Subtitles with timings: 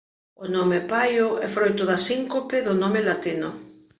[0.43, 3.49] O nome Paio é froito da síncope do nome latino.